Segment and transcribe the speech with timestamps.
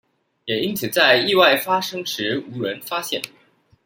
[0.45, 3.21] 也因此在意外發生時無人發現